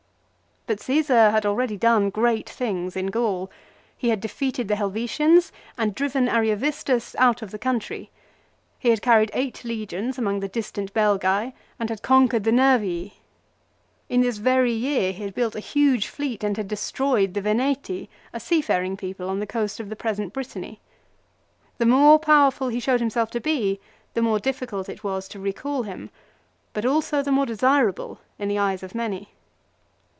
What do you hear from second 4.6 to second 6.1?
the Helvetians and